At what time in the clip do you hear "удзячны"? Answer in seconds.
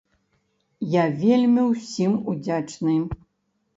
2.33-2.95